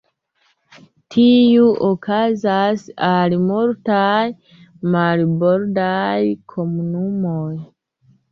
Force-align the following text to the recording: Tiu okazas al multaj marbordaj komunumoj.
Tiu 1.15 1.65
okazas 1.87 2.85
al 3.09 3.35
multaj 3.51 4.23
marbordaj 4.95 6.17
komunumoj. 6.55 7.55